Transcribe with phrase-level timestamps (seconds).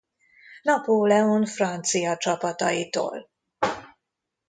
[0.61, 3.29] Napóleon francia csapataitól.